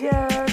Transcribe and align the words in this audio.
Yeah. 0.00 0.49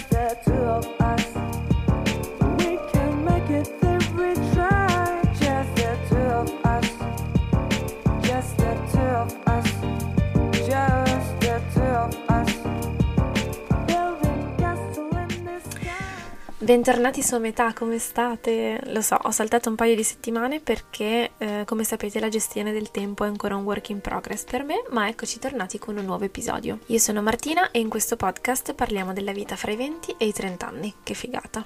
Bentornati 16.68 17.24
su 17.24 17.38
metà, 17.38 17.72
come 17.72 17.98
state? 17.98 18.82
Lo 18.88 19.00
so, 19.00 19.18
ho 19.24 19.32
saltato 19.32 19.70
un 19.70 19.76
paio 19.76 19.96
di 19.96 20.04
settimane 20.04 20.60
perché, 20.60 21.32
eh, 21.38 21.64
come 21.66 21.86
sapete, 21.86 22.20
la 22.20 22.28
gestione 22.28 22.74
del 22.74 22.92
tempo 22.92 23.24
è 23.24 23.28
ancora 23.28 23.56
un 23.56 23.64
work 23.64 23.88
in 23.88 24.02
progress 24.02 24.44
per 24.44 24.66
me, 24.66 24.84
ma 24.90 25.08
eccoci 25.08 25.40
tornati 25.40 25.80
con 25.80 25.96
un 25.96 26.04
nuovo 26.04 26.26
episodio. 26.26 26.80
Io 26.88 26.98
sono 26.98 27.22
Martina 27.22 27.72
e 27.72 27.80
in 27.80 27.88
questo 27.88 28.18
podcast 28.18 28.74
parliamo 28.74 29.14
della 29.14 29.32
vita 29.32 29.56
fra 29.56 29.72
i 29.72 29.78
20 29.78 30.16
e 30.18 30.26
i 30.26 30.34
30 30.34 30.68
anni. 30.68 30.94
Che 31.04 31.14
figata! 31.14 31.66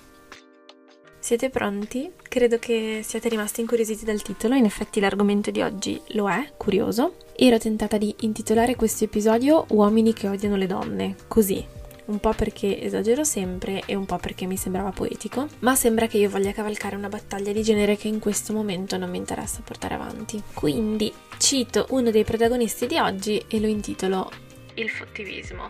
Siete 1.17 1.49
pronti? 1.49 2.11
Credo 2.21 2.59
che 2.59 3.01
siate 3.03 3.27
rimasti 3.27 3.61
incuriositi 3.61 4.05
dal 4.05 4.21
titolo, 4.21 4.53
in 4.53 4.65
effetti 4.65 4.99
l'argomento 4.99 5.49
di 5.49 5.63
oggi 5.63 5.99
lo 6.09 6.29
è, 6.29 6.53
curioso. 6.57 7.15
Ero 7.35 7.57
tentata 7.57 7.97
di 7.97 8.13
intitolare 8.19 8.75
questo 8.75 9.05
episodio 9.05 9.65
Uomini 9.69 10.13
che 10.13 10.27
odiano 10.27 10.57
le 10.57 10.67
donne, 10.67 11.15
così, 11.27 11.65
un 12.05 12.19
po' 12.19 12.33
perché 12.33 12.81
esagero 12.81 13.23
sempre 13.23 13.83
e 13.85 13.95
un 13.95 14.05
po' 14.05 14.17
perché 14.17 14.45
mi 14.45 14.57
sembrava 14.57 14.91
poetico, 14.91 15.47
ma 15.59 15.75
sembra 15.75 16.07
che 16.07 16.17
io 16.17 16.29
voglia 16.29 16.51
cavalcare 16.51 16.95
una 16.95 17.09
battaglia 17.09 17.51
di 17.51 17.63
genere 17.63 17.95
che 17.95 18.07
in 18.07 18.19
questo 18.19 18.53
momento 18.53 18.97
non 18.97 19.09
mi 19.09 19.17
interessa 19.17 19.61
portare 19.63 19.93
avanti. 19.93 20.41
Quindi 20.53 21.13
cito 21.37 21.87
uno 21.89 22.11
dei 22.11 22.23
protagonisti 22.23 22.87
di 22.87 22.97
oggi 22.97 23.43
e 23.47 23.59
lo 23.59 23.67
intitolo 23.67 24.31
Il 24.75 24.89
fottivismo. 24.89 25.69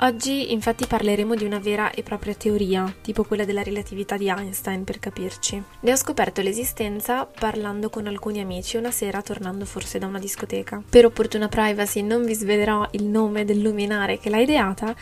Oggi 0.00 0.52
infatti 0.52 0.86
parleremo 0.86 1.34
di 1.34 1.46
una 1.46 1.58
vera 1.58 1.90
e 1.90 2.02
propria 2.02 2.34
teoria, 2.34 2.94
tipo 3.00 3.24
quella 3.24 3.46
della 3.46 3.62
relatività 3.62 4.18
di 4.18 4.28
Einstein 4.28 4.84
per 4.84 4.98
capirci. 4.98 5.62
Ne 5.80 5.92
ho 5.92 5.96
scoperto 5.96 6.42
l'esistenza 6.42 7.24
parlando 7.24 7.88
con 7.88 8.06
alcuni 8.06 8.40
amici 8.40 8.76
una 8.76 8.90
sera 8.90 9.22
tornando 9.22 9.64
forse 9.64 9.98
da 9.98 10.06
una 10.06 10.18
discoteca. 10.18 10.82
Per 10.88 11.06
opportuna 11.06 11.48
privacy 11.48 12.02
non 12.02 12.26
vi 12.26 12.34
svelerò 12.34 12.86
il 12.90 13.04
nome 13.04 13.46
del 13.46 13.62
luminare 13.62 14.18
che 14.18 14.28
l'ha 14.28 14.38
ideata, 14.38 14.94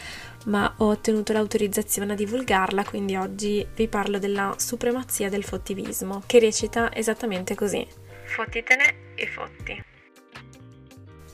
ma 0.44 0.72
ho 0.76 0.86
ottenuto 0.90 1.32
l'autorizzazione 1.32 2.12
a 2.12 2.16
divulgarla, 2.16 2.84
quindi 2.84 3.16
oggi 3.16 3.66
vi 3.74 3.88
parlo 3.88 4.20
della 4.20 4.54
supremazia 4.58 5.28
del 5.28 5.42
fottivismo, 5.42 6.22
che 6.24 6.38
recita 6.38 6.94
esattamente 6.94 7.56
così. 7.56 7.84
Fottitene 8.26 8.94
e 9.16 9.26
fotti. 9.26 9.82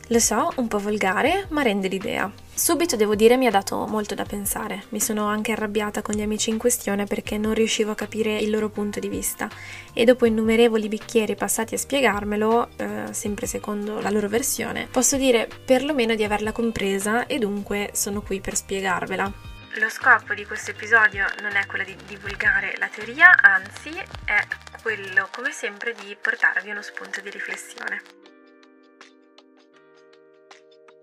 Lo 0.07 0.19
so, 0.19 0.51
un 0.57 0.67
po' 0.67 0.79
volgare, 0.79 1.45
ma 1.51 1.61
rende 1.61 1.89
l'idea. 1.89 2.49
Subito 2.61 2.95
devo 2.95 3.15
dire 3.15 3.39
mi 3.39 3.47
ha 3.47 3.51
dato 3.51 3.87
molto 3.87 4.15
da 4.15 4.25
pensare. 4.25 4.85
Mi 4.91 5.01
sono 5.01 5.25
anche 5.25 5.53
arrabbiata 5.53 6.03
con 6.03 6.15
gli 6.15 6.21
amici 6.21 6.51
in 6.51 6.59
questione 6.59 7.07
perché 7.07 7.39
non 7.39 7.55
riuscivo 7.55 7.93
a 7.93 7.95
capire 7.95 8.37
il 8.37 8.51
loro 8.51 8.69
punto 8.69 9.01
di 9.01 9.09
vista 9.09 9.49
e 9.95 10.05
dopo 10.05 10.27
innumerevoli 10.27 10.87
bicchieri 10.87 11.37
passati 11.37 11.75
a 11.75 11.79
spiegarmelo, 11.79 12.69
eh, 12.77 13.05
sempre 13.13 13.47
secondo 13.47 13.99
la 14.03 14.11
loro 14.11 14.29
versione, 14.29 14.89
posso 14.91 15.17
dire 15.17 15.49
perlomeno 15.65 16.15
di 16.15 16.23
averla 16.23 16.53
compresa 16.53 17.27
e 17.27 17.39
dunque 17.39 17.93
sono 17.95 18.21
qui 18.21 18.43
per 18.43 18.55
spiegarvela. 18.55 19.33
Lo 19.77 19.89
scopo 19.89 20.35
di 20.35 20.45
questo 20.45 20.73
episodio 20.73 21.25
non 21.41 21.57
è 21.57 21.65
quello 21.65 21.85
di 21.85 21.97
divulgare 22.07 22.75
la 22.77 22.89
teoria, 22.89 23.41
anzi 23.41 23.89
è 24.27 24.47
quello, 24.83 25.29
come 25.35 25.51
sempre, 25.51 25.95
di 25.95 26.15
portarvi 26.21 26.69
uno 26.69 26.83
spunto 26.83 27.23
di 27.23 27.31
riflessione. 27.31 28.03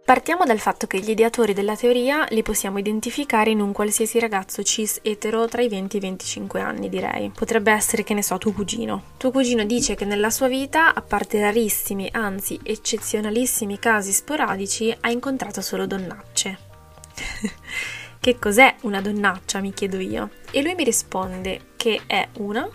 Partiamo 0.08 0.46
dal 0.46 0.60
fatto 0.60 0.88
che 0.88 1.02
gli 1.02 1.10
ideatori 1.10 1.54
della 1.54 1.76
teoria 1.76 2.26
li 2.30 2.42
possiamo 2.42 2.78
identificare 2.78 3.50
in 3.50 3.60
un 3.60 3.74
qualsiasi 3.74 4.22
ragazzo 4.22 4.64
cis 4.64 5.02
etero 5.02 5.50
tra 5.50 5.62
i 5.62 5.68
20 5.68 5.98
e 5.98 6.00
i 6.00 6.02
25 6.02 6.62
anni, 6.62 6.88
direi. 6.88 7.30
Potrebbe 7.36 7.74
essere, 7.74 8.06
che 8.06 8.14
ne 8.14 8.24
so, 8.24 8.38
tuo 8.38 8.54
cugino. 8.54 9.04
Tuo 9.18 9.32
cugino 9.32 9.66
dice 9.66 9.96
che 9.96 10.06
nella 10.06 10.30
sua 10.30 10.48
vita, 10.48 10.94
a 10.94 11.02
parte 11.02 11.42
rarissimi, 11.42 12.08
anzi 12.10 12.58
eccezionalissimi 12.64 13.80
casi 13.80 14.14
sporadici, 14.14 14.96
ha 14.98 15.12
incontrato 15.12 15.60
solo 15.60 15.86
donnacce. 15.86 16.58
che 18.22 18.40
cos'è 18.40 18.76
una 18.84 19.02
donnaccia, 19.02 19.60
mi 19.60 19.74
chiedo 19.74 20.00
io. 20.00 20.30
E 20.52 20.62
lui 20.62 20.74
mi 20.76 20.86
risponde 20.86 21.72
che 21.76 22.04
è 22.08 22.26
una 22.38 22.66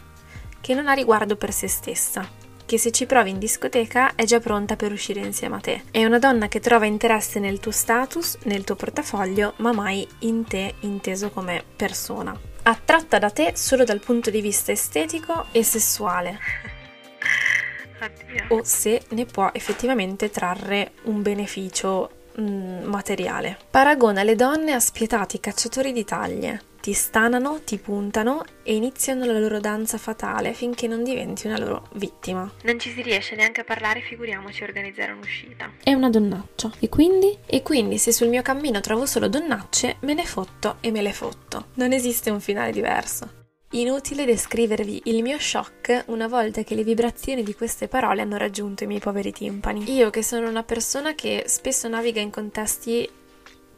che 0.60 0.74
non 0.74 0.86
ha 0.86 0.92
riguardo 0.92 1.36
per 1.36 1.50
se 1.50 1.66
stessa, 1.66 2.28
che 2.72 2.78
se 2.78 2.90
ci 2.90 3.04
provi 3.04 3.28
in 3.28 3.38
discoteca 3.38 4.14
è 4.14 4.24
già 4.24 4.40
pronta 4.40 4.76
per 4.76 4.92
uscire 4.92 5.20
insieme 5.20 5.56
a 5.56 5.60
te. 5.60 5.82
È 5.90 6.02
una 6.06 6.18
donna 6.18 6.48
che 6.48 6.58
trova 6.58 6.86
interesse 6.86 7.38
nel 7.38 7.60
tuo 7.60 7.70
status, 7.70 8.38
nel 8.44 8.64
tuo 8.64 8.76
portafoglio, 8.76 9.52
ma 9.56 9.72
mai 9.72 10.08
in 10.20 10.46
te 10.46 10.76
inteso 10.80 11.28
come 11.28 11.62
persona. 11.76 12.34
Attratta 12.62 13.18
da 13.18 13.28
te 13.28 13.52
solo 13.56 13.84
dal 13.84 14.00
punto 14.00 14.30
di 14.30 14.40
vista 14.40 14.72
estetico 14.72 15.48
e 15.52 15.62
sessuale. 15.62 16.38
Oddio. 18.00 18.56
O 18.56 18.64
se 18.64 19.02
ne 19.10 19.26
può 19.26 19.50
effettivamente 19.52 20.30
trarre 20.30 20.92
un 21.02 21.20
beneficio 21.20 22.21
mm, 22.40 22.84
materiale. 22.84 23.58
Paragona 23.70 24.22
le 24.22 24.34
donne 24.34 24.72
a 24.72 24.80
spietati 24.80 25.40
cacciatori 25.40 25.92
di 25.92 26.04
taglie 26.04 26.70
ti 26.82 26.94
stanano, 26.94 27.60
ti 27.62 27.78
puntano 27.78 28.42
e 28.64 28.74
iniziano 28.74 29.24
la 29.24 29.38
loro 29.38 29.60
danza 29.60 29.98
fatale 29.98 30.52
finché 30.52 30.88
non 30.88 31.04
diventi 31.04 31.46
una 31.46 31.56
loro 31.56 31.86
vittima. 31.94 32.50
Non 32.64 32.80
ci 32.80 32.90
si 32.90 33.02
riesce 33.02 33.36
neanche 33.36 33.60
a 33.60 33.64
parlare, 33.64 34.00
figuriamoci 34.00 34.64
organizzare 34.64 35.12
un'uscita. 35.12 35.74
È 35.80 35.92
una 35.92 36.10
donnaccia. 36.10 36.72
E 36.80 36.88
quindi? 36.88 37.38
E 37.46 37.62
quindi 37.62 37.98
se 37.98 38.10
sul 38.10 38.28
mio 38.28 38.42
cammino 38.42 38.80
trovo 38.80 39.06
solo 39.06 39.28
donnacce, 39.28 39.98
me 40.00 40.12
ne 40.12 40.24
fotto 40.24 40.78
e 40.80 40.90
me 40.90 41.02
le 41.02 41.12
fotto. 41.12 41.66
Non 41.74 41.92
esiste 41.92 42.30
un 42.30 42.40
finale 42.40 42.72
diverso. 42.72 43.41
Inutile 43.74 44.26
descrivervi 44.26 45.00
il 45.04 45.22
mio 45.22 45.38
shock 45.38 46.04
una 46.08 46.28
volta 46.28 46.62
che 46.62 46.74
le 46.74 46.84
vibrazioni 46.84 47.42
di 47.42 47.54
queste 47.54 47.88
parole 47.88 48.20
hanno 48.20 48.36
raggiunto 48.36 48.84
i 48.84 48.86
miei 48.86 49.00
poveri 49.00 49.32
timpani. 49.32 49.90
Io 49.94 50.10
che 50.10 50.22
sono 50.22 50.46
una 50.46 50.62
persona 50.62 51.14
che 51.14 51.44
spesso 51.46 51.88
naviga 51.88 52.20
in 52.20 52.28
contesti 52.28 53.08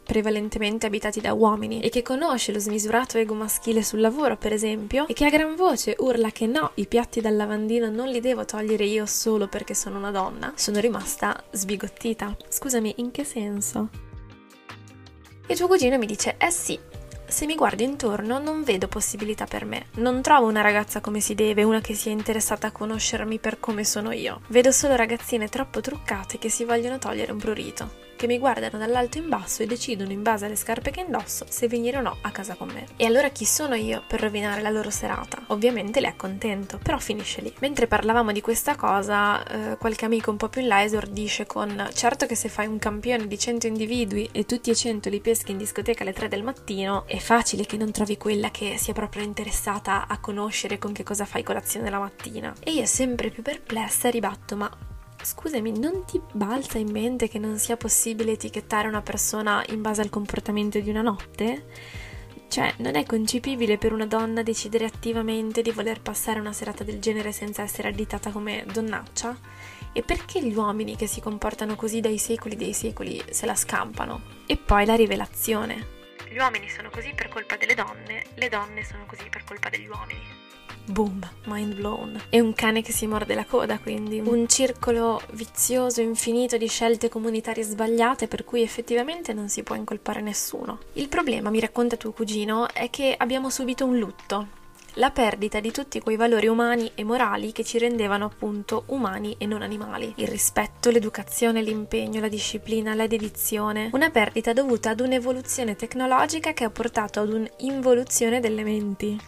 prevalentemente 0.03 0.85
abitati 0.85 1.21
da 1.21 1.31
uomini 1.31 1.79
e 1.79 1.87
che 1.87 2.01
conosce 2.01 2.51
lo 2.51 2.59
smisurato 2.59 3.17
ego 3.17 3.35
maschile 3.35 3.83
sul 3.83 4.01
lavoro, 4.01 4.35
per 4.35 4.51
esempio, 4.51 5.07
e 5.07 5.13
che 5.13 5.25
a 5.25 5.29
gran 5.29 5.55
voce 5.55 5.95
urla 5.97 6.29
che 6.29 6.45
no, 6.45 6.71
i 6.75 6.87
piatti 6.87 7.21
dal 7.21 7.37
lavandino 7.37 7.89
non 7.89 8.09
li 8.09 8.19
devo 8.19 8.43
togliere 8.43 8.83
io 8.83 9.05
solo 9.05 9.47
perché 9.47 9.73
sono 9.73 9.97
una 9.97 10.11
donna, 10.11 10.51
sono 10.57 10.81
rimasta 10.81 11.41
sbigottita. 11.51 12.35
Scusami, 12.49 12.95
in 12.97 13.11
che 13.11 13.23
senso? 13.23 13.87
E 15.47 15.55
tuo 15.55 15.67
cugino 15.67 15.97
mi 15.97 16.05
dice: 16.05 16.35
Eh 16.37 16.51
sì, 16.51 16.77
se 17.27 17.45
mi 17.45 17.55
guardo 17.55 17.83
intorno 17.83 18.39
non 18.39 18.63
vedo 18.63 18.87
possibilità 18.87 19.45
per 19.45 19.65
me. 19.65 19.87
Non 19.95 20.21
trovo 20.21 20.47
una 20.47 20.61
ragazza 20.61 21.01
come 21.01 21.19
si 21.19 21.35
deve, 21.35 21.63
una 21.63 21.81
che 21.81 21.93
sia 21.93 22.11
interessata 22.11 22.67
a 22.67 22.71
conoscermi 22.71 23.39
per 23.39 23.59
come 23.59 23.83
sono 23.83 24.11
io. 24.11 24.41
Vedo 24.47 24.71
solo 24.71 24.95
ragazzine 24.95 25.47
troppo 25.47 25.81
truccate 25.81 26.37
che 26.37 26.49
si 26.49 26.63
vogliono 26.63 26.99
togliere 26.99 27.31
un 27.31 27.37
prurito 27.37 28.03
che 28.25 28.27
mi 28.27 28.39
guardano 28.39 28.79
dall'alto 28.79 29.19
in 29.19 29.29
basso 29.29 29.61
e 29.61 29.67
decidono 29.67 30.11
in 30.11 30.23
base 30.23 30.45
alle 30.45 30.55
scarpe 30.55 30.89
che 30.89 31.01
indosso 31.01 31.45
se 31.47 31.67
venire 31.67 31.97
o 31.97 32.01
no 32.01 32.17
a 32.21 32.31
casa 32.31 32.55
con 32.55 32.69
me. 32.69 32.87
E 32.97 33.05
allora 33.05 33.29
chi 33.29 33.45
sono 33.45 33.75
io 33.75 34.03
per 34.07 34.19
rovinare 34.19 34.61
la 34.61 34.71
loro 34.71 34.89
serata? 34.89 35.43
Ovviamente 35.47 35.99
le 35.99 36.07
accontento, 36.07 36.79
però 36.81 36.97
finisce 36.97 37.41
lì. 37.41 37.53
Mentre 37.59 37.87
parlavamo 37.87 38.31
di 38.31 38.41
questa 38.41 38.75
cosa, 38.75 39.43
eh, 39.45 39.77
qualche 39.77 40.05
amico 40.05 40.31
un 40.31 40.37
po' 40.37 40.49
più 40.49 40.61
in 40.61 40.67
là 40.67 40.83
esordisce 40.83 41.45
con 41.45 41.87
certo 41.93 42.25
che 42.25 42.35
se 42.35 42.49
fai 42.49 42.65
un 42.65 42.79
campione 42.79 43.27
di 43.27 43.37
100 43.37 43.67
individui 43.67 44.27
e 44.31 44.45
tutti 44.45 44.71
e 44.71 44.75
100 44.75 45.09
li 45.09 45.21
peschi 45.21 45.51
in 45.51 45.57
discoteca 45.57 46.01
alle 46.01 46.13
3 46.13 46.27
del 46.27 46.43
mattino, 46.43 47.05
è 47.05 47.19
facile 47.19 47.65
che 47.65 47.77
non 47.77 47.91
trovi 47.91 48.17
quella 48.17 48.49
che 48.49 48.77
sia 48.77 48.93
proprio 48.93 49.23
interessata 49.23 50.07
a 50.07 50.19
conoscere 50.19 50.79
con 50.79 50.91
che 50.91 51.03
cosa 51.03 51.25
fai 51.25 51.43
colazione 51.43 51.89
la 51.89 51.99
mattina. 51.99 52.53
E 52.63 52.71
io 52.71 52.85
sempre 52.85 53.29
più 53.29 53.43
perplessa 53.43 54.09
ribatto, 54.09 54.55
ma 54.55 54.93
Scusami, 55.25 55.79
non 55.79 56.05
ti 56.05 56.21
balza 56.33 56.77
in 56.77 56.91
mente 56.91 57.27
che 57.27 57.39
non 57.39 57.57
sia 57.57 57.77
possibile 57.77 58.33
etichettare 58.33 58.87
una 58.87 59.01
persona 59.01 59.65
in 59.69 59.81
base 59.81 60.01
al 60.01 60.11
comportamento 60.11 60.79
di 60.79 60.91
una 60.91 61.01
notte? 61.01 61.65
Cioè, 62.47 62.75
non 62.77 62.93
è 62.93 63.07
concepibile 63.07 63.79
per 63.79 63.91
una 63.91 64.05
donna 64.05 64.43
decidere 64.43 64.85
attivamente 64.85 65.63
di 65.63 65.71
voler 65.71 65.99
passare 65.99 66.39
una 66.39 66.53
serata 66.53 66.83
del 66.83 66.99
genere 66.99 67.31
senza 67.31 67.63
essere 67.63 67.87
additata 67.87 68.29
come 68.29 68.65
donnaccia? 68.71 69.35
E 69.93 70.03
perché 70.03 70.45
gli 70.45 70.53
uomini 70.53 70.95
che 70.95 71.07
si 71.07 71.21
comportano 71.21 71.75
così 71.75 72.01
dai 72.01 72.19
secoli 72.19 72.55
dei 72.55 72.73
secoli 72.73 73.19
se 73.31 73.47
la 73.47 73.55
scampano? 73.55 74.21
E 74.45 74.57
poi 74.57 74.85
la 74.85 74.93
rivelazione. 74.93 75.87
Gli 76.29 76.37
uomini 76.37 76.69
sono 76.69 76.91
così 76.91 77.13
per 77.15 77.29
colpa 77.29 77.57
delle 77.57 77.73
donne, 77.73 78.25
le 78.35 78.47
donne 78.47 78.83
sono 78.83 79.05
così 79.07 79.27
per 79.27 79.43
colpa 79.43 79.69
degli 79.69 79.87
uomini. 79.87 80.21
Boom, 80.87 81.27
mind 81.45 81.73
blown. 81.73 82.21
È 82.29 82.39
un 82.39 82.53
cane 82.53 82.81
che 82.81 82.91
si 82.91 83.07
morde 83.07 83.33
la 83.33 83.45
coda, 83.45 83.79
quindi 83.79 84.19
un 84.23 84.47
circolo 84.47 85.19
vizioso 85.31 85.99
infinito 86.01 86.57
di 86.57 86.67
scelte 86.67 87.09
comunitarie 87.09 87.63
sbagliate 87.63 88.27
per 88.27 88.45
cui 88.45 88.61
effettivamente 88.61 89.33
non 89.33 89.49
si 89.49 89.63
può 89.63 89.75
incolpare 89.75 90.21
nessuno. 90.21 90.79
Il 90.93 91.09
problema, 91.09 91.49
mi 91.49 91.59
racconta 91.59 91.97
tuo 91.97 92.11
cugino, 92.11 92.69
è 92.71 92.89
che 92.91 93.15
abbiamo 93.17 93.49
subito 93.49 93.83
un 93.83 93.97
lutto. 93.97 94.47
la 94.95 95.11
perdita 95.11 95.59
di 95.59 95.71
tutti 95.71 95.99
quei 95.99 96.15
valori 96.15 96.47
umani 96.47 96.91
e 96.95 97.03
morali 97.03 97.51
che 97.51 97.63
ci 97.63 97.77
rendevano 97.77 98.25
appunto 98.25 98.83
umani 98.87 99.35
e 99.37 99.45
non 99.45 99.61
animali. 99.61 100.13
Il 100.17 100.27
rispetto, 100.27 100.89
l'educazione, 100.89 101.61
l'impegno, 101.61 102.21
la 102.21 102.27
disciplina, 102.27 102.93
la 102.93 103.07
dedizione. 103.07 103.89
Una 103.93 104.09
perdita 104.09 104.53
dovuta 104.53 104.91
ad 104.91 105.01
un'evoluzione 105.01 105.75
tecnologica 105.75 106.53
che 106.53 106.63
ha 106.63 106.69
portato 106.69 107.19
ad 107.19 107.33
un'involuzione 107.33 108.39
delle 108.39 108.63
menti. 108.63 109.19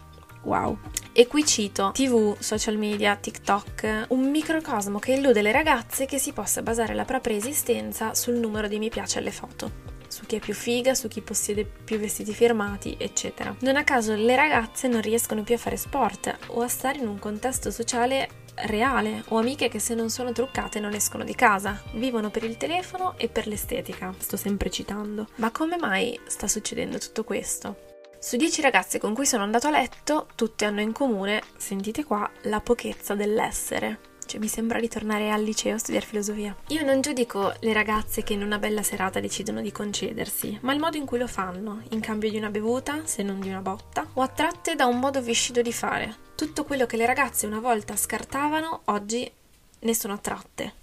Wow. 0.42 0.78
E 1.18 1.26
qui 1.26 1.44
cito 1.44 1.90
TV, 1.92 2.36
social 2.38 2.76
media, 2.76 3.16
TikTok, 3.16 4.04
un 4.10 4.30
microcosmo 4.30 5.00
che 5.00 5.14
illude 5.14 5.42
le 5.42 5.50
ragazze 5.50 6.06
che 6.06 6.16
si 6.16 6.32
possa 6.32 6.62
basare 6.62 6.94
la 6.94 7.04
propria 7.04 7.36
esistenza 7.36 8.14
sul 8.14 8.34
numero 8.34 8.68
di 8.68 8.78
mi 8.78 8.88
piace 8.88 9.18
alle 9.18 9.32
foto 9.32 9.96
su 10.06 10.26
chi 10.26 10.36
è 10.36 10.38
più 10.38 10.54
figa, 10.54 10.94
su 10.94 11.08
chi 11.08 11.20
possiede 11.20 11.64
più 11.64 11.98
vestiti 11.98 12.32
firmati, 12.32 12.94
eccetera. 12.96 13.52
Non 13.62 13.74
a 13.74 13.82
caso 13.82 14.14
le 14.14 14.36
ragazze 14.36 14.86
non 14.86 15.00
riescono 15.00 15.42
più 15.42 15.56
a 15.56 15.58
fare 15.58 15.76
sport 15.76 16.36
o 16.50 16.60
a 16.62 16.68
stare 16.68 16.98
in 16.98 17.08
un 17.08 17.18
contesto 17.18 17.72
sociale 17.72 18.28
reale 18.66 19.24
o 19.30 19.38
amiche 19.38 19.68
che 19.68 19.80
se 19.80 19.96
non 19.96 20.10
sono 20.10 20.30
truccate 20.30 20.78
non 20.78 20.94
escono 20.94 21.24
di 21.24 21.34
casa, 21.34 21.82
vivono 21.94 22.30
per 22.30 22.44
il 22.44 22.56
telefono 22.56 23.18
e 23.18 23.28
per 23.28 23.48
l'estetica, 23.48 24.14
sto 24.16 24.36
sempre 24.36 24.70
citando. 24.70 25.26
Ma 25.36 25.50
come 25.50 25.78
mai 25.78 26.16
sta 26.28 26.46
succedendo 26.46 26.96
tutto 26.98 27.24
questo? 27.24 27.87
Su 28.20 28.36
10 28.36 28.62
ragazze 28.62 28.98
con 28.98 29.14
cui 29.14 29.26
sono 29.26 29.44
andato 29.44 29.68
a 29.68 29.70
letto, 29.70 30.26
tutte 30.34 30.64
hanno 30.64 30.80
in 30.80 30.90
comune, 30.90 31.40
sentite 31.56 32.02
qua, 32.02 32.28
la 32.42 32.60
pochezza 32.60 33.14
dell'essere. 33.14 34.00
Cioè, 34.26 34.40
mi 34.40 34.48
sembra 34.48 34.80
ritornare 34.80 35.30
al 35.30 35.40
liceo 35.40 35.76
a 35.76 35.78
studiare 35.78 36.04
filosofia. 36.04 36.54
Io 36.66 36.84
non 36.84 37.00
giudico 37.00 37.54
le 37.60 37.72
ragazze 37.72 38.24
che 38.24 38.32
in 38.32 38.42
una 38.42 38.58
bella 38.58 38.82
serata 38.82 39.20
decidono 39.20 39.60
di 39.60 39.70
concedersi, 39.70 40.58
ma 40.62 40.72
il 40.72 40.80
modo 40.80 40.96
in 40.96 41.06
cui 41.06 41.18
lo 41.18 41.28
fanno, 41.28 41.82
in 41.90 42.00
cambio 42.00 42.28
di 42.28 42.36
una 42.36 42.50
bevuta, 42.50 43.06
se 43.06 43.22
non 43.22 43.38
di 43.38 43.50
una 43.50 43.62
botta, 43.62 44.08
o 44.14 44.20
attratte 44.20 44.74
da 44.74 44.86
un 44.86 44.98
modo 44.98 45.22
viscido 45.22 45.62
di 45.62 45.72
fare. 45.72 46.16
Tutto 46.34 46.64
quello 46.64 46.86
che 46.86 46.96
le 46.96 47.06
ragazze 47.06 47.46
una 47.46 47.60
volta 47.60 47.94
scartavano, 47.94 48.80
oggi 48.86 49.30
ne 49.78 49.94
sono 49.94 50.14
attratte. 50.14 50.74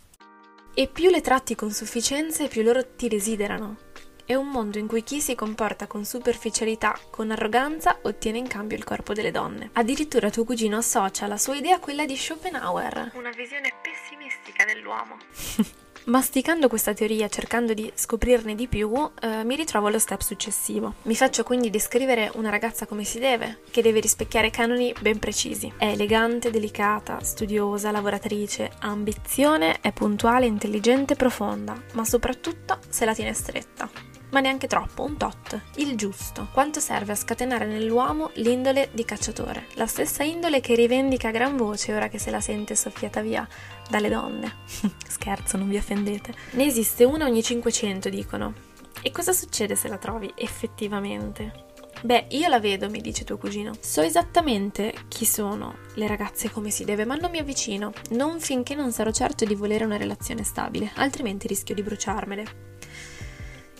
E 0.73 0.87
più 0.87 1.09
le 1.09 1.19
tratti 1.19 1.53
con 1.53 1.71
sufficienza, 1.71 2.47
più 2.47 2.63
loro 2.63 2.95
ti 2.95 3.09
desiderano. 3.09 3.77
È 4.27 4.33
un 4.33 4.47
mondo 4.47 4.79
in 4.79 4.87
cui 4.87 5.03
chi 5.03 5.21
si 5.21 5.35
comporta 5.35 5.85
con 5.85 6.03
superficialità, 6.03 6.97
con 7.11 7.29
arroganza, 7.29 7.99
ottiene 8.01 8.39
in 8.39 8.47
cambio 8.47 8.75
il 8.75 8.83
corpo 8.83 9.13
delle 9.13 9.29
donne. 9.29 9.69
Addirittura 9.73 10.31
tuo 10.31 10.43
cugino 10.43 10.77
associa 10.77 11.27
la 11.27 11.37
sua 11.37 11.55
idea 11.55 11.75
a 11.75 11.79
quella 11.79 12.07
di 12.07 12.15
Schopenhauer. 12.15 13.11
Una 13.13 13.29
visione 13.29 13.71
pessimistica 13.83 14.65
dell'uomo. 14.65 15.17
Masticando 16.05 16.67
questa 16.67 16.93
teoria, 16.93 17.29
cercando 17.29 17.75
di 17.75 17.91
scoprirne 17.93 18.55
di 18.55 18.67
più, 18.67 18.91
eh, 19.21 19.43
mi 19.43 19.55
ritrovo 19.55 19.87
allo 19.87 19.99
step 19.99 20.21
successivo. 20.21 20.95
Mi 21.03 21.15
faccio 21.15 21.43
quindi 21.43 21.69
descrivere 21.69 22.31
una 22.33 22.49
ragazza 22.49 22.87
come 22.87 23.03
si 23.03 23.19
deve, 23.19 23.59
che 23.69 23.83
deve 23.83 23.99
rispecchiare 23.99 24.49
canoni 24.49 24.91
ben 25.01 25.19
precisi. 25.19 25.71
È 25.77 25.85
elegante, 25.85 26.49
delicata, 26.49 27.21
studiosa, 27.21 27.91
lavoratrice, 27.91 28.71
ha 28.79 28.87
ambizione, 28.87 29.81
è 29.81 29.91
puntuale, 29.93 30.47
intelligente, 30.47 31.15
profonda, 31.15 31.79
ma 31.93 32.03
soprattutto 32.03 32.79
se 32.89 33.05
la 33.05 33.13
tiene 33.13 33.33
stretta 33.33 34.13
ma 34.35 34.41
neanche 34.41 34.67
troppo, 34.67 35.03
un 35.03 35.15
tot, 35.15 35.57
il 35.77 35.95
giusto. 35.95 36.49
Quanto 36.51 36.81
serve 36.81 37.13
a 37.13 37.15
scatenare 37.15 37.65
nell'uomo 37.65 38.31
l'indole 38.33 38.89
di 38.91 39.05
cacciatore, 39.05 39.67
la 39.75 39.87
stessa 39.87 40.23
indole 40.23 40.59
che 40.59 40.75
rivendica 40.75 41.29
a 41.29 41.31
gran 41.31 41.55
voce 41.55 41.93
ora 41.93 42.09
che 42.09 42.19
se 42.19 42.31
la 42.31 42.41
sente 42.41 42.75
soffiata 42.75 43.21
via 43.21 43.47
dalle 43.89 44.09
donne. 44.09 44.57
Scherzo, 45.07 45.55
non 45.55 45.69
vi 45.69 45.77
offendete. 45.77 46.33
Ne 46.51 46.65
esiste 46.65 47.05
una 47.05 47.23
ogni 47.23 47.41
500, 47.41 48.09
dicono. 48.09 48.53
E 49.01 49.09
cosa 49.11 49.31
succede 49.31 49.77
se 49.77 49.87
la 49.87 49.97
trovi 49.97 50.29
effettivamente? 50.35 51.63
Beh, 52.01 52.27
io 52.31 52.49
la 52.49 52.59
vedo, 52.59 52.89
mi 52.89 52.99
dice 52.99 53.23
tuo 53.23 53.37
cugino. 53.37 53.71
So 53.79 54.01
esattamente 54.01 54.93
chi 55.07 55.23
sono 55.23 55.77
le 55.93 56.07
ragazze 56.07 56.51
come 56.51 56.71
si 56.71 56.83
deve, 56.83 57.05
ma 57.05 57.15
non 57.15 57.31
mi 57.31 57.37
avvicino, 57.37 57.93
non 58.09 58.41
finché 58.41 58.75
non 58.75 58.91
sarò 58.91 59.11
certo 59.11 59.45
di 59.45 59.55
volere 59.55 59.85
una 59.85 59.95
relazione 59.95 60.43
stabile, 60.43 60.91
altrimenti 60.95 61.47
rischio 61.47 61.73
di 61.73 61.83
bruciarmele. 61.83 62.73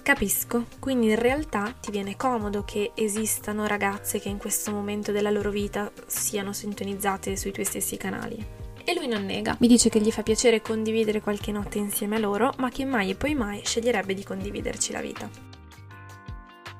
Capisco, 0.06 0.68
quindi 0.78 1.08
in 1.08 1.16
realtà 1.16 1.74
ti 1.82 1.90
viene 1.90 2.16
comodo 2.16 2.64
che 2.64 2.92
esistano 2.94 3.66
ragazze 3.66 4.20
che 4.20 4.30
in 4.30 4.38
questo 4.38 4.70
momento 4.70 5.12
della 5.12 5.32
loro 5.32 5.50
vita 5.50 5.92
siano 6.06 6.54
sintonizzate 6.54 7.36
sui 7.36 7.52
tuoi 7.52 7.66
stessi 7.66 7.98
canali. 7.98 8.38
E 8.84 8.94
lui 8.94 9.08
non 9.08 9.26
nega, 9.26 9.58
mi 9.60 9.68
dice 9.68 9.90
che 9.90 10.00
gli 10.00 10.12
fa 10.12 10.22
piacere 10.22 10.62
condividere 10.62 11.22
qualche 11.22 11.52
notte 11.52 11.80
insieme 11.80 12.18
a 12.18 12.20
loro, 12.20 12.54
ma 12.58 12.70
che 12.70 12.86
mai 12.86 13.10
e 13.10 13.16
poi 13.16 13.34
mai 13.34 13.64
sceglierebbe 13.66 14.14
di 14.14 14.24
condividerci 14.24 14.92
la 14.92 15.02
vita. 15.02 15.28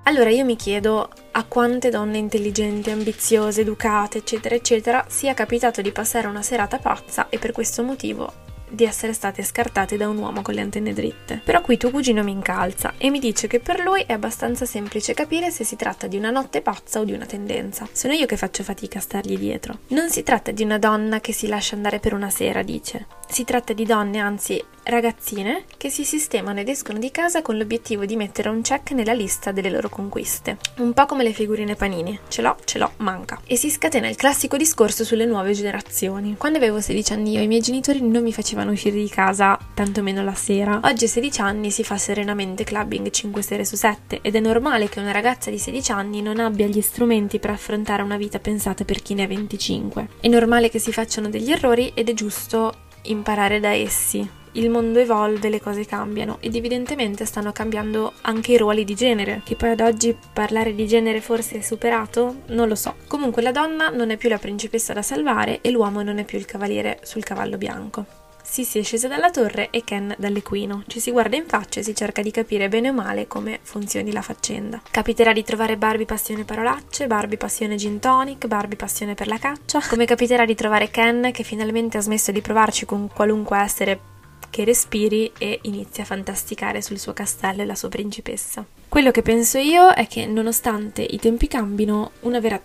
Allora 0.04 0.30
io 0.30 0.46
mi 0.46 0.56
chiedo 0.56 1.10
a 1.32 1.44
quante 1.46 1.90
donne 1.90 2.20
intelligenti, 2.20 2.92
ambiziose, 2.92 3.62
educate, 3.62 4.20
eccetera, 4.20 4.54
eccetera, 4.54 5.04
sia 5.10 5.34
capitato 5.34 5.82
di 5.82 5.92
passare 5.92 6.28
una 6.28 6.44
serata 6.44 6.78
pazza 6.78 7.28
e 7.30 7.40
per 7.40 7.54
questo 7.54 7.82
motivo 7.82 8.45
di 8.70 8.84
essere 8.84 9.14
state 9.14 9.44
scartate 9.44 9.98
da 9.98 10.08
un 10.08 10.18
uomo 10.18 10.42
con 10.42 10.54
le 10.54 10.62
antenne 10.62 10.94
dritte. 10.94 11.42
Però 11.44 11.62
qui 11.62 11.78
tuo 11.78 11.92
cugino 11.92 12.24
mi 12.24 12.32
incalza 12.32 12.94
e 12.98 13.10
mi 13.10 13.20
dice 13.20 13.48
che 13.48 13.60
per 13.60 13.80
lui 13.80 14.02
è 14.02 14.14
abbastanza 14.14 14.66
semplice 14.66 15.14
capire 15.14 15.52
se 15.52 15.64
si 15.64 15.76
tratta 15.76 16.08
di 16.08 16.18
una 16.18 16.30
notte 16.30 16.62
pazza 16.62 17.00
o 17.00 17.04
di 17.04 17.14
una 17.14 17.26
tendenza. 17.26 17.88
Sono 17.92 18.14
io 18.14 18.26
che 18.26 18.38
faccio 18.38 18.64
fatica 18.64 19.00
a 19.00 19.02
stargli 19.02 19.38
dietro. 19.38 19.80
Non 19.90 20.10
si 20.10 20.24
tratta 20.24 20.52
di 20.52 20.64
una 20.64 20.78
donna 20.78 21.20
che 21.20 21.34
si 21.34 21.48
lascia 21.48 21.76
andare 21.76 22.00
per 22.00 22.14
una 22.14 22.30
sera, 22.30 22.64
dice. 22.64 23.08
Si 23.28 23.44
tratta 23.44 23.74
di 23.74 23.86
donne, 23.86 24.20
anzi 24.20 24.64
ragazzine, 24.86 25.66
che 25.78 25.90
si 25.90 26.04
sistemano 26.04 26.60
ed 26.60 26.70
escono 26.70 27.00
di 27.00 27.12
casa 27.12 27.42
con 27.42 27.58
l'obiettivo 27.58 28.06
di 28.06 28.16
mettere 28.16 28.50
un 28.50 28.62
check 28.62 28.92
nella 28.92 29.14
lista 29.14 29.52
delle 29.52 29.70
loro 29.70 29.90
conquiste. 29.90 30.58
Un 30.78 30.94
po' 30.94 31.06
come 31.06 31.24
le 31.24 31.34
figurine 31.34 31.76
panini. 31.76 32.18
Ce 32.28 32.42
l'ho, 32.42 32.56
ce 32.66 32.78
l'ho, 32.78 32.92
manca. 32.98 33.40
E 33.46 33.56
si 33.56 33.70
scatena 33.70 34.08
il 34.08 34.16
classico 34.16 34.58
discorso 34.58 35.04
sulle 35.04 35.26
nuove 35.26 35.54
generazioni. 35.54 36.36
Quando 36.38 36.58
avevo 36.58 36.80
16 36.80 37.14
anni 37.14 37.32
io, 37.34 37.42
i 37.42 37.48
miei 37.48 37.62
genitori 37.62 38.02
non 38.02 38.24
mi 38.24 38.34
facevano 38.34 38.72
uscire 38.72 38.98
di 38.98 39.10
casa, 39.10 39.58
tantomeno 39.74 40.24
la 40.24 40.36
sera. 40.36 40.80
Oggi 40.84 41.06
a 41.06 41.10
16 41.10 41.42
anni 41.42 41.72
si 41.72 41.84
fa 41.84 41.98
serenamente 41.98 42.64
clubbing 42.64 43.10
5 43.10 43.42
sere 43.42 43.66
su 43.66 43.76
7 43.76 44.20
ed 44.22 44.36
è 44.36 44.40
normale 44.40 44.90
che 44.90 45.00
una 45.00 45.12
ragazza 45.12 45.50
di 45.50 45.58
16 45.58 45.92
anni 45.92 46.22
non 46.22 46.40
abbia 46.40 46.68
gli 46.68 46.82
strumenti 46.82 47.40
per 47.40 47.50
affrontare 47.50 48.02
una 48.02 48.18
vita 48.18 48.40
pensata 48.40 48.86
per 48.86 49.02
chi 49.02 49.14
ne 49.14 49.24
ha 49.24 49.28
25. 49.28 50.08
È 50.22 50.28
normale 50.28 50.70
che 50.70 50.80
si 50.80 50.92
facciano 50.92 51.30
degli 51.30 51.52
errori 51.52 51.92
ed 51.94 52.10
è 52.10 52.14
giusto 52.14 52.74
imparare 53.04 53.60
da 53.60 53.74
essi. 53.74 54.44
Il 54.56 54.70
mondo 54.70 55.00
evolve, 55.00 55.50
le 55.50 55.60
cose 55.60 55.86
cambiano 55.86 56.38
ed 56.40 56.56
evidentemente 56.56 57.26
stanno 57.26 57.52
cambiando 57.52 58.14
anche 58.22 58.54
i 58.54 58.58
ruoli 58.58 58.86
di 58.86 58.96
genere, 58.96 59.42
che 59.44 59.58
poi 59.58 59.72
ad 59.72 59.82
oggi 59.82 60.16
parlare 60.32 60.74
di 60.74 60.88
genere 60.88 61.20
forse 61.20 61.58
è 61.58 61.62
superato? 61.62 62.44
Non 62.48 62.70
lo 62.70 62.76
so. 62.76 62.96
Comunque 63.08 63.42
la 63.42 63.52
donna 63.52 63.90
non 63.90 64.12
è 64.12 64.18
più 64.18 64.30
la 64.30 64.38
principessa 64.38 64.94
da 64.94 65.02
salvare 65.02 65.60
e 65.60 65.72
l'uomo 65.72 66.04
non 66.04 66.20
è 66.20 66.24
più 66.24 66.38
il 66.38 66.46
cavaliere 66.46 67.00
sul 67.04 67.26
cavallo 67.26 67.58
bianco. 67.58 68.06
Sissi 68.42 68.80
è 68.80 68.84
scesa 68.84 69.10
dalla 69.10 69.30
torre 69.30 69.70
e 69.72 69.84
Ken 69.84 70.16
dall'equino. 70.18 70.84
Ci 70.88 71.02
si 71.02 71.12
guarda 71.12 71.36
in 71.36 71.48
faccia 71.48 71.82
e 71.82 71.84
si 71.84 71.94
cerca 71.94 72.22
di 72.22 72.32
capire 72.32 72.70
bene 72.70 72.90
o 72.90 72.94
male 72.94 73.28
come 73.28 73.60
funzioni 73.62 74.14
la 74.14 74.22
faccenda. 74.22 74.82
Capiterà 74.90 75.34
di 75.34 75.44
trovare 75.44 75.76
Barbie 75.76 76.06
passione 76.06 76.46
parolacce, 76.46 77.08
Barbie 77.08 77.38
passione 77.38 77.76
gin 77.76 78.00
tonic, 78.00 78.48
Barbie 78.48 78.78
passione 78.78 79.16
per 79.16 79.28
la 79.28 79.38
caccia. 79.38 79.82
Come 79.86 80.06
capiterà 80.06 80.46
di 80.46 80.56
trovare 80.56 80.90
Ken 80.90 81.32
che 81.34 81.44
finalmente 81.44 81.98
ha 81.98 82.02
smesso 82.02 82.32
di 82.32 82.40
provarci 82.40 82.86
con 82.86 83.10
qualunque 83.14 83.58
essere 83.58 84.00
che 84.50 84.64
respiri 84.64 85.32
e 85.38 85.60
inizia 85.64 86.04
a 86.04 86.08
fantasticare 86.08 86.82
sul 86.82 87.00
suo 87.00 87.14
castello 87.14 87.62
e 87.62 87.66
la 87.66 87.76
sua 87.76 87.90
principessa. 87.90 88.66
Quello 88.88 89.12
che 89.12 89.22
penso 89.22 89.58
io 89.58 89.92
è 89.92 90.08
che 90.08 90.26
nonostante 90.26 91.02
i 91.02 91.20
tempi 91.20 91.48
cambino, 91.48 92.12
una 92.22 92.40
vera 92.40 92.62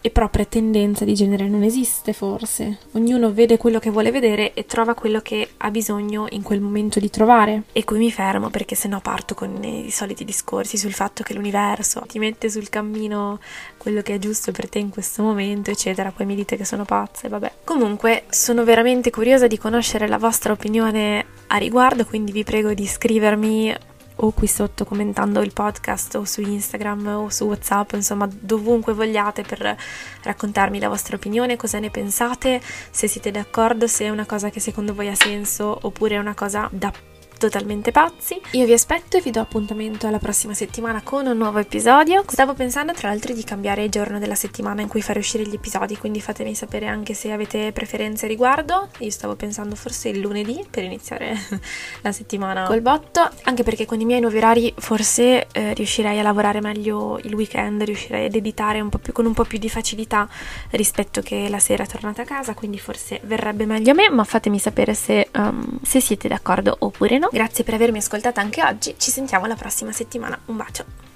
e 0.00 0.10
propria 0.10 0.44
tendenza 0.44 1.04
di 1.04 1.14
genere 1.14 1.48
non 1.48 1.62
esiste 1.62 2.12
forse. 2.12 2.78
Ognuno 2.92 3.32
vede 3.32 3.56
quello 3.56 3.78
che 3.78 3.90
vuole 3.90 4.10
vedere 4.10 4.54
e 4.54 4.66
trova 4.66 4.94
quello 4.94 5.20
che 5.20 5.50
ha 5.58 5.70
bisogno 5.70 6.26
in 6.30 6.42
quel 6.42 6.60
momento 6.60 7.00
di 7.00 7.10
trovare. 7.10 7.64
E 7.72 7.84
qui 7.84 7.98
mi 7.98 8.10
fermo 8.10 8.50
perché 8.50 8.74
sennò 8.74 9.00
parto 9.00 9.34
con 9.34 9.62
i 9.62 9.90
soliti 9.90 10.24
discorsi 10.24 10.76
sul 10.76 10.92
fatto 10.92 11.22
che 11.22 11.34
l'universo 11.34 12.04
ti 12.06 12.18
mette 12.18 12.48
sul 12.48 12.68
cammino 12.68 13.38
quello 13.76 14.02
che 14.02 14.14
è 14.14 14.18
giusto 14.18 14.52
per 14.52 14.68
te 14.68 14.78
in 14.78 14.90
questo 14.90 15.22
momento, 15.22 15.70
eccetera. 15.70 16.10
Poi 16.10 16.26
mi 16.26 16.34
dite 16.34 16.56
che 16.56 16.64
sono 16.64 16.84
pazze, 16.84 17.28
vabbè. 17.28 17.52
Comunque 17.64 18.24
sono 18.30 18.64
veramente 18.64 19.10
curiosa 19.10 19.46
di 19.46 19.58
conoscere 19.58 20.08
la 20.08 20.18
vostra 20.18 20.52
opinione 20.52 21.24
a 21.48 21.56
riguardo, 21.56 22.04
quindi 22.04 22.32
vi 22.32 22.44
prego 22.44 22.72
di 22.72 22.82
iscrivermi 22.82 23.74
o 24.22 24.32
qui 24.32 24.46
sotto 24.46 24.84
commentando 24.84 25.40
il 25.40 25.52
podcast 25.52 26.14
o 26.16 26.24
su 26.24 26.40
Instagram 26.40 27.06
o 27.06 27.28
su 27.28 27.44
WhatsApp, 27.44 27.92
insomma 27.92 28.28
dovunque 28.30 28.92
vogliate 28.92 29.42
per 29.42 29.76
raccontarmi 30.22 30.78
la 30.78 30.88
vostra 30.88 31.16
opinione, 31.16 31.56
cosa 31.56 31.78
ne 31.78 31.90
pensate, 31.90 32.60
se 32.90 33.08
siete 33.08 33.30
d'accordo, 33.30 33.86
se 33.86 34.04
è 34.04 34.10
una 34.10 34.26
cosa 34.26 34.50
che 34.50 34.60
secondo 34.60 34.94
voi 34.94 35.08
ha 35.08 35.14
senso 35.14 35.78
oppure 35.82 36.16
è 36.16 36.18
una 36.18 36.34
cosa 36.34 36.68
da 36.72 36.92
totalmente 37.40 37.90
pazzi. 37.90 38.38
Io 38.50 38.66
vi 38.66 38.74
aspetto 38.74 39.16
e 39.16 39.22
vi 39.22 39.30
do 39.30 39.40
appuntamento 39.40 40.06
alla 40.06 40.18
prossima 40.18 40.52
settimana 40.52 41.00
con 41.02 41.26
un 41.26 41.38
nuovo 41.38 41.58
episodio. 41.58 42.22
Stavo 42.28 42.52
pensando 42.52 42.92
tra 42.92 43.08
l'altro 43.08 43.32
di 43.32 43.42
cambiare 43.44 43.82
il 43.82 43.90
giorno 43.90 44.18
della 44.18 44.34
settimana 44.34 44.82
in 44.82 44.88
cui 44.88 45.00
fare 45.00 45.20
uscire 45.20 45.46
gli 45.46 45.54
episodi, 45.54 45.96
quindi 45.96 46.20
fatemi 46.20 46.54
sapere 46.54 46.86
anche 46.86 47.14
se 47.14 47.32
avete 47.32 47.72
preferenze 47.72 48.26
riguardo. 48.26 48.90
Io 48.98 49.10
stavo 49.10 49.36
pensando 49.36 49.74
forse 49.74 50.10
il 50.10 50.20
lunedì 50.20 50.62
per 50.70 50.84
iniziare 50.84 51.34
la 52.02 52.12
settimana 52.12 52.64
col 52.64 52.82
botto, 52.82 53.26
anche 53.44 53.62
perché 53.62 53.86
con 53.86 53.98
i 53.98 54.04
miei 54.04 54.20
nuovi 54.20 54.36
orari 54.36 54.74
forse 54.76 55.46
eh, 55.50 55.72
riuscirei 55.72 56.18
a 56.18 56.22
lavorare 56.22 56.60
meglio 56.60 57.18
il 57.22 57.34
weekend, 57.34 57.82
riuscirei 57.82 58.26
ad 58.26 58.34
editare 58.34 58.82
un 58.82 58.90
più, 58.90 59.14
con 59.14 59.24
un 59.24 59.32
po' 59.32 59.44
più 59.44 59.56
di 59.56 59.70
facilità 59.70 60.28
rispetto 60.72 61.22
che 61.22 61.48
la 61.48 61.58
sera 61.58 61.86
tornata 61.86 62.20
a 62.20 62.26
casa, 62.26 62.52
quindi 62.52 62.78
forse 62.78 63.18
verrebbe 63.24 63.64
meglio 63.64 63.92
a 63.92 63.94
me, 63.94 64.10
ma 64.10 64.24
fatemi 64.24 64.58
sapere 64.58 64.92
se, 64.92 65.30
um, 65.36 65.78
se 65.82 66.02
siete 66.02 66.28
d'accordo 66.28 66.76
oppure 66.80 67.16
no. 67.16 67.28
Grazie 67.30 67.64
per 67.64 67.74
avermi 67.74 67.98
ascoltata 67.98 68.40
anche 68.40 68.62
oggi, 68.62 68.94
ci 68.98 69.10
sentiamo 69.10 69.46
la 69.46 69.54
prossima 69.54 69.92
settimana. 69.92 70.38
Un 70.46 70.56
bacio! 70.56 71.09